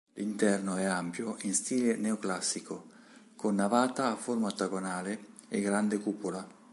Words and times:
L'interno 0.15 0.77
è 0.77 0.83
ampio 0.85 1.37
in 1.41 1.53
stile 1.53 1.95
neoclassico, 1.95 2.87
con 3.35 3.53
navata 3.53 4.07
a 4.09 4.15
forma 4.15 4.47
ottagonale 4.47 5.25
e 5.47 5.61
grande 5.61 5.99
cupola. 5.99 6.43